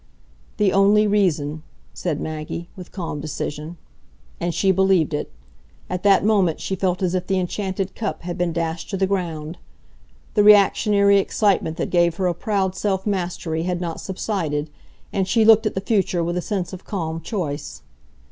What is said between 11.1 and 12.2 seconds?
excitement that gave